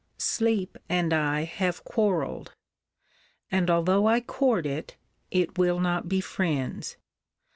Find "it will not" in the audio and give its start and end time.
5.29-6.09